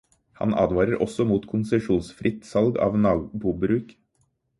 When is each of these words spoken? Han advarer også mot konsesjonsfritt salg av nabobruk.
Han 0.37 0.53
advarer 0.61 1.01
også 1.05 1.25
mot 1.31 1.45
konsesjonsfritt 1.51 2.49
salg 2.53 2.79
av 2.87 2.97
nabobruk. 3.03 3.93